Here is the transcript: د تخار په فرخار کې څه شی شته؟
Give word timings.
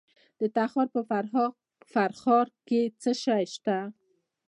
د 0.39 0.41
تخار 0.55 0.87
په 0.95 1.01
فرخار 1.91 2.47
کې 2.67 2.81
څه 3.01 3.11
شی 3.23 3.43
شته؟ 3.53 3.77